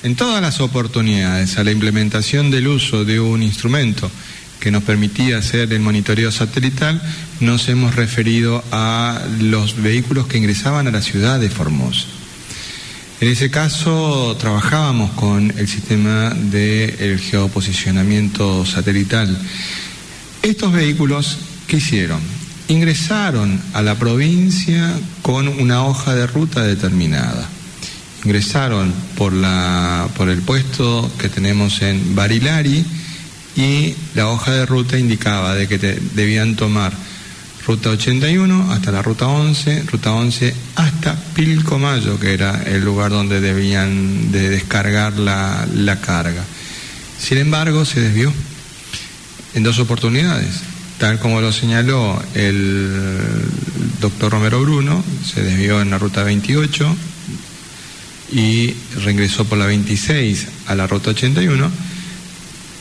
[0.02, 4.10] en todas las oportunidades a la implementación del uso de un instrumento
[4.60, 7.00] que nos permitía hacer el monitoreo satelital,
[7.40, 12.19] nos hemos referido a los vehículos que ingresaban a la ciudad de Formosa.
[13.20, 19.36] En ese caso trabajábamos con el sistema del geoposicionamiento satelital.
[20.40, 22.20] Estos vehículos, ¿qué hicieron?
[22.68, 27.46] Ingresaron a la provincia con una hoja de ruta determinada.
[28.24, 32.82] Ingresaron por, la, por el puesto que tenemos en Barilari
[33.54, 36.94] y la hoja de ruta indicaba de que debían tomar
[37.66, 43.40] ruta 81 hasta la ruta 11, ruta 11 hasta Pilcomayo, que era el lugar donde
[43.40, 46.44] debían de descargar la, la carga.
[47.18, 48.32] Sin embargo, se desvió
[49.54, 50.60] en dos oportunidades,
[50.98, 52.88] tal como lo señaló el
[54.00, 56.96] doctor Romero Bruno, se desvió en la ruta 28
[58.32, 61.70] y reingresó por la 26 a la ruta 81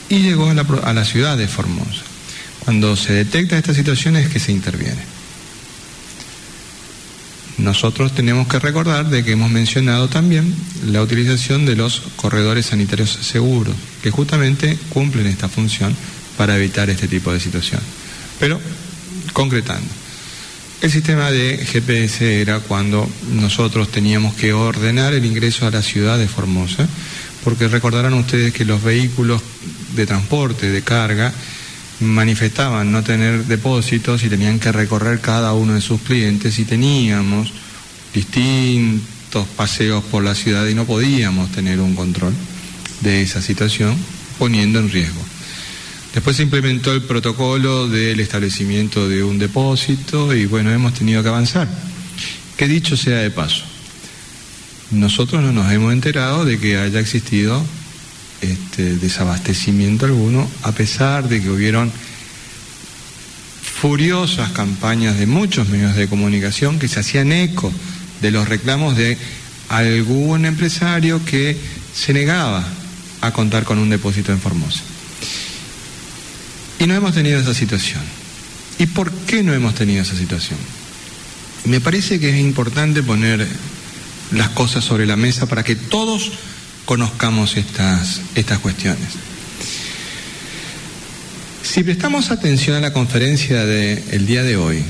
[0.09, 2.08] y llegó a la, a la ciudad de Formosa.
[2.69, 5.01] Cuando se detecta esta situación es que se interviene.
[7.57, 10.53] Nosotros tenemos que recordar de que hemos mencionado también
[10.85, 15.95] la utilización de los corredores sanitarios seguros, que justamente cumplen esta función
[16.37, 17.81] para evitar este tipo de situación.
[18.39, 18.61] Pero,
[19.33, 19.89] concretando,
[20.81, 26.19] el sistema de GPS era cuando nosotros teníamos que ordenar el ingreso a la ciudad
[26.19, 26.87] de Formosa,
[27.43, 29.41] porque recordarán ustedes que los vehículos
[29.95, 31.33] de transporte, de carga,
[31.99, 37.51] manifestaban no tener depósitos y tenían que recorrer cada uno de sus clientes y teníamos
[38.13, 42.33] distintos paseos por la ciudad y no podíamos tener un control
[43.01, 43.97] de esa situación
[44.37, 45.21] poniendo en riesgo.
[46.13, 51.29] Después se implementó el protocolo del establecimiento de un depósito y bueno, hemos tenido que
[51.29, 51.67] avanzar.
[52.57, 53.63] Que dicho sea de paso,
[54.91, 57.63] nosotros no nos hemos enterado de que haya existido
[58.41, 61.91] este, desabastecimiento alguno, a pesar de que hubieron
[63.61, 67.71] furiosas campañas de muchos medios de comunicación que se hacían eco
[68.21, 69.17] de los reclamos de
[69.69, 71.57] algún empresario que
[71.95, 72.65] se negaba
[73.21, 74.81] a contar con un depósito en Formosa.
[76.79, 78.01] Y no hemos tenido esa situación.
[78.77, 80.59] ¿Y por qué no hemos tenido esa situación?
[81.65, 83.45] Me parece que es importante poner
[84.31, 86.31] las cosas sobre la mesa para que todos
[86.89, 89.09] conozcamos estas, estas cuestiones.
[91.61, 94.83] Si prestamos atención a la conferencia del día de hoy,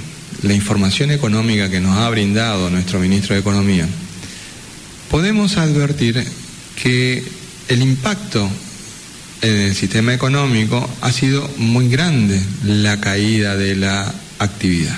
[0.43, 3.86] la información económica que nos ha brindado nuestro ministro de Economía,
[5.12, 6.26] podemos advertir
[6.82, 7.22] que
[7.68, 8.50] el impacto
[9.41, 14.97] en el sistema económico ha sido muy grande la caída de la actividad.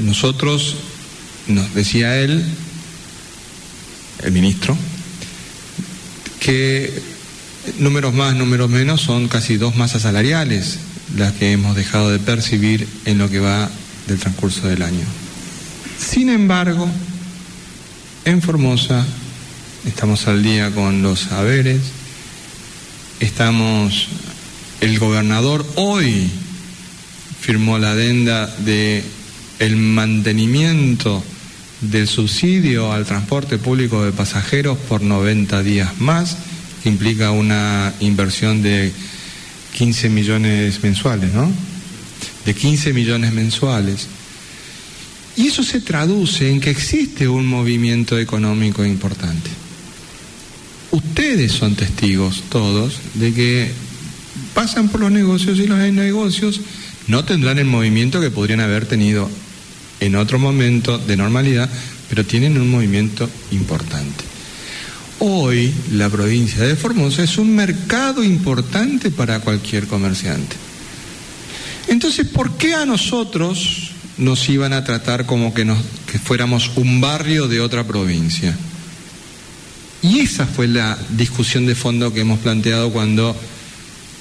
[0.00, 0.74] Nosotros,
[1.46, 2.44] nos decía él,
[4.24, 4.76] el ministro,
[6.40, 6.90] que
[7.78, 10.78] números más, números menos son casi dos masas salariales
[11.16, 13.70] las que hemos dejado de percibir en lo que va
[14.06, 15.04] del transcurso del año.
[15.98, 16.88] Sin embargo,
[18.24, 19.06] en Formosa
[19.86, 21.80] estamos al día con los saberes,
[23.20, 24.08] estamos,
[24.80, 26.30] el gobernador hoy
[27.40, 29.04] firmó la adenda de
[29.58, 31.22] el mantenimiento
[31.80, 36.36] del subsidio al transporte público de pasajeros por 90 días más,
[36.82, 38.92] que implica una inversión de
[39.76, 41.50] 15 millones mensuales, ¿no?
[42.44, 44.08] De 15 millones mensuales.
[45.36, 49.50] Y eso se traduce en que existe un movimiento económico importante.
[50.90, 53.70] Ustedes son testigos todos de que
[54.54, 56.60] pasan por los negocios y los negocios
[57.06, 59.30] no tendrán el movimiento que podrían haber tenido
[60.00, 61.68] en otro momento de normalidad,
[62.08, 64.24] pero tienen un movimiento importante.
[65.20, 70.56] Hoy la provincia de Formosa es un mercado importante para cualquier comerciante.
[71.88, 75.66] Entonces, ¿por qué a nosotros nos iban a tratar como que,
[76.22, 78.56] fuéramos un barrio de otra provincia?
[80.00, 83.36] Y esa fue la discusión de fondo que hemos planteado cuando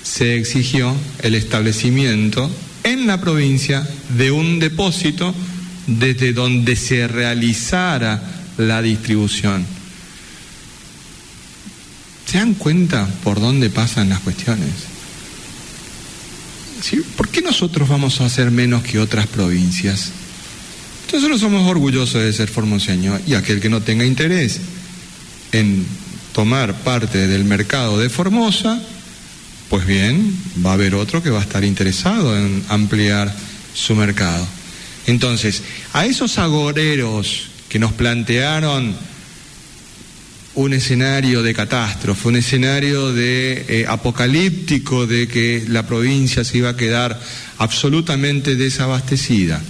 [0.04, 2.50] se exigió el establecimiento
[2.84, 5.34] en la provincia de un depósito
[5.98, 8.22] desde donde se realizara
[8.58, 9.66] la distribución.
[12.26, 14.70] ¿Se dan cuenta por dónde pasan las cuestiones?
[17.18, 20.12] ¿Por qué nosotros vamos a ser menos que otras provincias?
[21.12, 24.60] Nosotros somos orgullosos de ser formoseños y aquel que no tenga interés
[25.52, 25.86] en
[26.34, 28.80] tomar parte del mercado de Formosa,
[29.70, 33.36] pues bien, va a haber otro que va a estar interesado en ampliar
[33.74, 34.48] su mercado.
[35.10, 38.96] Entonces, a esos agoreros que nos plantearon
[40.54, 46.70] un escenario de catástrofe, un escenario de eh, apocalíptico de que la provincia se iba
[46.70, 47.20] a quedar
[47.58, 49.64] absolutamente desabastecida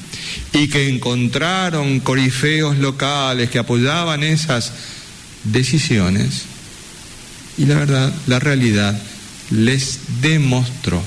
[0.52, 4.74] y que encontraron corifeos locales que apoyaban esas
[5.46, 6.44] decisiones
[7.58, 9.02] y la verdad, la realidad
[9.52, 11.02] les demostró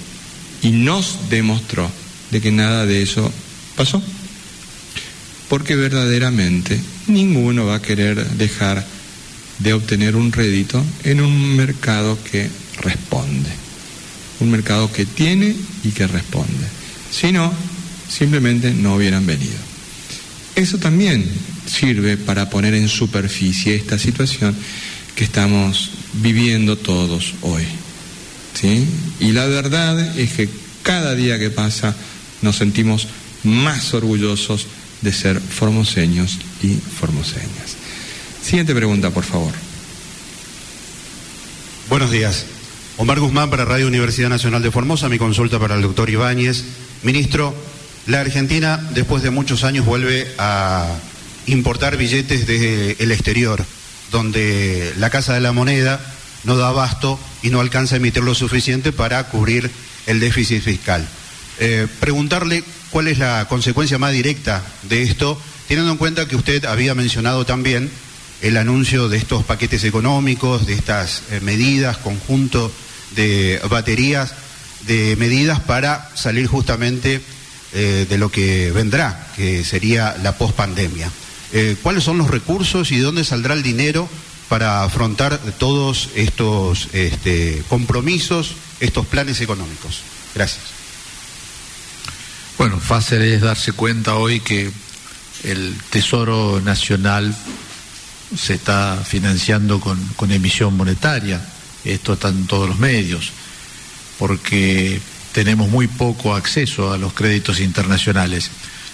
[0.63, 1.91] y nos demostró
[2.31, 3.31] de que nada de eso
[3.77, 4.03] pasó
[5.53, 8.87] porque verdaderamente ninguno va a querer dejar
[9.59, 12.49] de obtener un rédito en un mercado que
[12.81, 13.51] responde,
[14.41, 16.65] un mercado que tiene y que responde.
[17.11, 17.53] Si no,
[18.09, 19.59] simplemente no hubieran venido.
[20.55, 21.23] Eso también
[21.67, 24.57] sirve para poner en superficie esta situación
[25.15, 27.65] que estamos viviendo todos hoy.
[28.59, 28.87] ¿sí?
[29.21, 30.49] Y la verdad es que
[30.83, 31.95] cada día que pasa
[32.41, 33.07] nos sentimos
[33.45, 34.67] más orgullosos
[35.03, 37.77] de ser formoseños y formoseñas.
[38.43, 39.53] Siguiente pregunta, por favor.
[41.89, 42.47] Buenos días.
[42.97, 46.65] Omar Guzmán para Radio Universidad Nacional de Formosa, mi consulta para el doctor Ibáñez.
[47.03, 47.55] Ministro,
[48.07, 50.87] la Argentina después de muchos años vuelve a
[51.47, 53.65] importar billetes desde el exterior,
[54.11, 56.01] donde la Casa de la Moneda
[56.45, 59.71] no da abasto y no alcanza a emitir lo suficiente para cubrir
[60.07, 61.07] el déficit fiscal.
[61.59, 66.65] Eh, preguntarle cuál es la consecuencia más directa de esto, teniendo en cuenta que usted
[66.65, 67.91] había mencionado también
[68.41, 72.73] el anuncio de estos paquetes económicos, de estas eh, medidas, conjunto
[73.15, 74.35] de baterías,
[74.87, 77.21] de medidas para salir justamente
[77.75, 81.11] eh, de lo que vendrá, que sería la pospandemia.
[81.83, 84.09] ¿Cuáles son los recursos y de dónde saldrá el dinero
[84.49, 90.01] para afrontar todos estos este, compromisos, estos planes económicos?
[90.35, 90.82] Gracias.
[92.63, 94.71] Bueno, fácil es darse cuenta hoy que
[95.43, 97.35] el Tesoro Nacional
[98.37, 101.45] se está financiando con, emisión monetaria.
[101.85, 103.33] Esto está en todos los medios,
[104.17, 105.01] porque
[105.33, 108.49] tenemos muy poco acceso a los créditos internacionales.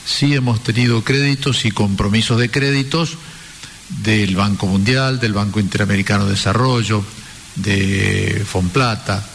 [0.06, 3.18] sí hemos tenido créditos y compromisos de créditos
[4.02, 7.04] del Banco Mundial, del Banco Interamericano de Desarrollo,
[7.56, 9.28] de Fonplata,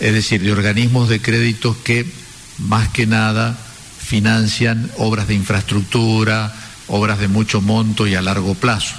[0.00, 2.23] es decir, de organismos de créditos que
[2.58, 3.56] más que nada
[3.98, 6.52] financian obras de infraestructura,
[6.88, 8.94] obras de mucho monto y a largo plazo.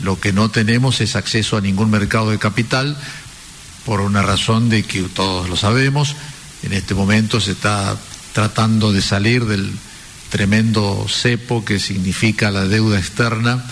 [0.00, 2.96] Lo que no tenemos es acceso a ningún mercado de capital
[3.84, 6.16] por una razón de que todos lo sabemos,
[6.62, 7.96] en este momento se está
[8.32, 9.72] tratando de salir del
[10.30, 13.64] tremendo cepo que significa la deuda externa,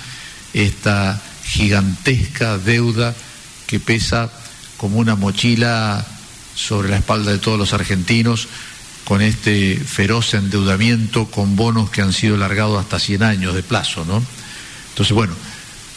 [0.52, 3.14] esta gigantesca deuda
[3.66, 4.30] que pesa
[4.76, 6.04] como una mochila
[6.54, 8.48] sobre la espalda de todos los argentinos
[9.10, 14.04] con este feroz endeudamiento con bonos que han sido largados hasta 100 años de plazo,
[14.04, 14.22] ¿no?
[14.90, 15.32] Entonces, bueno,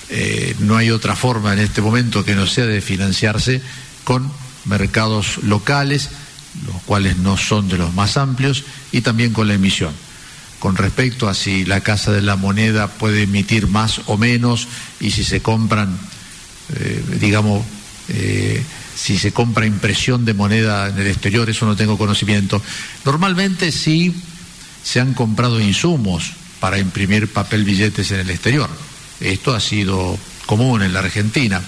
[0.10, 3.62] eh, no hay otra forma en este momento que no sea de financiarse
[4.04, 4.32] con
[4.66, 6.10] mercados locales,
[6.66, 9.94] los cuales no son de los más amplios, y también con la emisión.
[10.58, 14.68] Con respecto a si la Casa de la Moneda puede emitir más o menos
[15.00, 16.00] y si se compran,
[16.76, 17.64] eh, digamos,
[18.10, 18.64] eh,
[18.96, 22.62] si se compra impresión de moneda en el exterior, eso no tengo conocimiento.
[23.06, 24.14] Normalmente sí
[24.84, 28.70] se han comprado insumos para imprimir papel billetes en el exterior.
[29.20, 31.62] Esto ha sido común en la Argentina,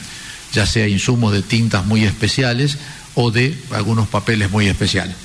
[0.54, 2.78] ya sea insumos de tintas muy especiales
[3.16, 5.16] o de algunos papeles muy especiales.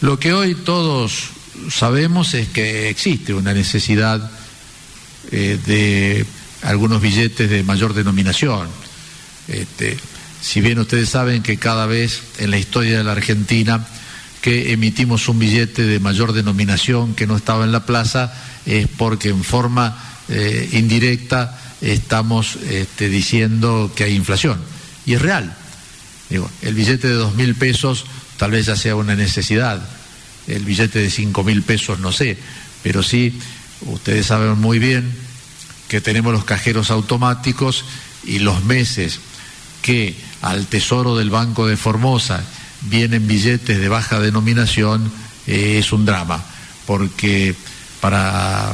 [0.00, 1.30] Lo que hoy todos
[1.70, 4.30] sabemos es que existe una necesidad
[5.30, 6.26] eh, de
[6.62, 8.68] algunos billetes de mayor denominación.
[9.48, 9.96] Este,
[10.42, 13.86] si bien ustedes saben que cada vez en la historia de la Argentina
[14.40, 18.34] que emitimos un billete de mayor denominación que no estaba en la plaza
[18.66, 19.96] es porque en forma
[20.28, 24.60] eh, indirecta estamos este, diciendo que hay inflación.
[25.06, 25.56] Y es real.
[26.62, 28.04] El billete de dos mil pesos
[28.36, 29.80] tal vez ya sea una necesidad.
[30.48, 32.36] El billete de cinco mil pesos no sé.
[32.82, 33.38] Pero sí,
[33.82, 35.08] ustedes saben muy bien
[35.86, 37.84] que tenemos los cajeros automáticos
[38.24, 39.20] y los meses
[39.82, 42.42] que al tesoro del Banco de Formosa
[42.82, 45.10] vienen billetes de baja denominación,
[45.46, 46.42] eh, es un drama,
[46.84, 47.54] porque
[48.00, 48.72] para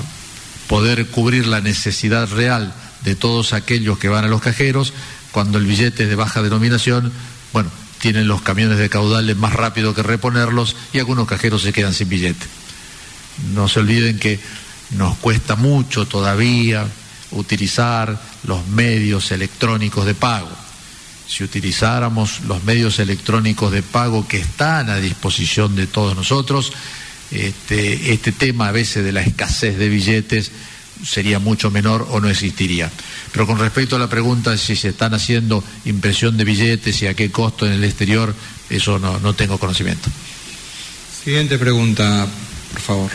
[0.67, 4.95] poder cubrir la necesidad real de todos aquellos que van a los cajeros,
[5.31, 7.13] cuando el billete es de baja denominación,
[7.53, 11.93] bueno, tienen los camiones de caudales más rápido que reponerlos y algunos cajeros se quedan
[11.93, 12.47] sin billete.
[13.53, 14.41] No se olviden que
[14.93, 16.87] nos cuesta mucho todavía
[17.31, 20.68] utilizar los medios electrónicos de pago
[21.29, 26.73] si utilizáramos los medios electrónicos de pago que están a disposición de todos nosotros,
[27.31, 30.51] este, este, tema a veces de la escasez de billetes
[31.05, 32.91] sería mucho menor o no existiría.
[33.31, 37.07] Pero con respecto a la pregunta de si se están haciendo impresión de billetes y
[37.07, 38.35] a qué costo en el exterior,
[38.71, 40.09] eso no, no tengo conocimiento.
[41.23, 42.27] Siguiente pregunta,
[42.73, 43.11] por favor.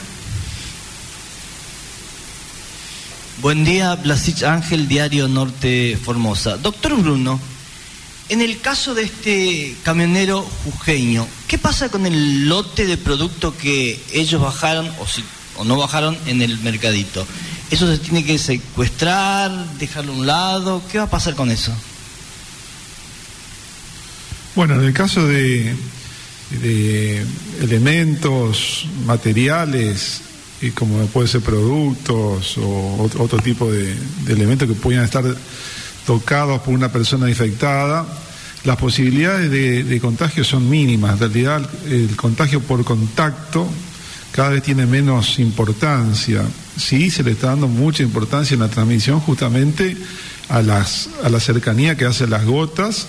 [3.41, 6.57] Buen día, Blasich Ángel, Diario Norte Formosa.
[6.57, 7.39] Doctor Bruno,
[8.29, 14.01] en el caso de este camionero jujeño, ¿qué pasa con el lote de producto que
[14.13, 15.23] ellos bajaron o, si,
[15.57, 17.25] o no bajaron en el mercadito?
[17.69, 20.81] ¿Eso se tiene que secuestrar, dejarlo a un lado?
[20.91, 21.73] ¿Qué va a pasar con eso?
[24.55, 25.75] Bueno, en el caso de,
[27.61, 30.21] elementos materiales,
[30.61, 35.23] y como puede ser productos o otro, tipo de, de elementos que puedan estar
[36.05, 38.05] tocados por una persona infectada,
[38.63, 41.13] las posibilidades de, contagio son mínimas.
[41.13, 43.67] En realidad, el contagio por contacto
[44.31, 46.43] cada vez tiene menos importancia.
[46.77, 49.97] Sí, se le está dando mucha importancia en la transmisión justamente
[50.49, 53.07] a, las, a la cercanía que hacen las gotas,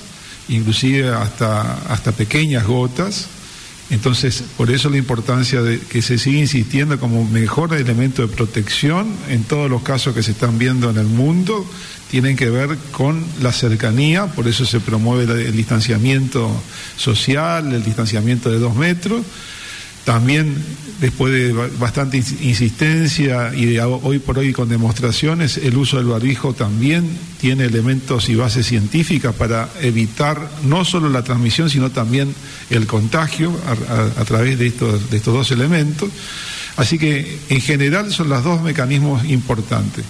[0.49, 3.29] inclusive hasta, hasta pequeñas gotas.
[3.91, 9.15] Entonces, por eso la importancia de que se siga insistiendo como mejor elemento de protección
[9.29, 11.67] en todos los casos que se están viendo en el mundo,
[12.11, 16.51] tienen que ver con la cercanía, por eso se promueve el distanciamiento
[16.97, 19.23] social, el distanciamiento de dos metros.
[20.05, 20.55] También,
[21.01, 26.53] después de bastante insistencia y de hoy por hoy con demostraciones, el uso del barbijo
[26.53, 27.09] también
[27.41, 32.35] tiene elementos y bases científicas para evitar no solo la transmisión, sino también
[32.69, 36.11] el contagio a, través de estos, de estos dos elementos.
[36.77, 40.05] Así que, en general, son los dos mecanismos importantes.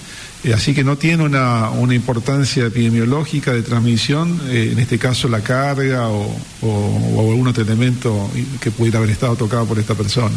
[0.45, 5.41] Eh, así que no tiene una, importancia epidemiológica de transmisión, eh, en este caso la
[5.41, 8.31] carga o, o algún otro elemento
[8.61, 10.37] que pudiera haber estado tocado por esta persona.